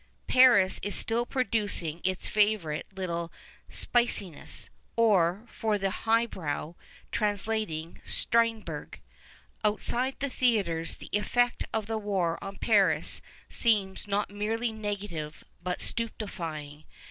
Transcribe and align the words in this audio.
Paris 0.25 0.79
is 0.81 0.95
still 0.95 1.27
producing 1.27 2.01
its 2.03 2.27
favourite 2.27 2.87
little" 2.95 3.31
spicincsses" 3.93 4.67
or, 4.95 5.45
for 5.47 5.77
the 5.77 5.91
high 5.91 6.25
brows, 6.25 6.73
translating 7.11 8.01
Strindbcrg. 8.03 8.95
(Outside 9.63 10.15
the 10.19 10.27
theatre 10.31 10.83
the 10.85 11.11
effect 11.13 11.65
of 11.71 11.85
the 11.85 11.99
war 11.99 12.43
on 12.43 12.55
Paris 12.57 13.21
seems 13.47 14.07
not 14.07 14.31
merely 14.31 14.71
negative 14.71 15.43
but 15.61 15.83
stupefying. 15.83 16.85